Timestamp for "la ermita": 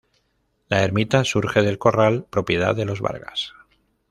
0.67-1.23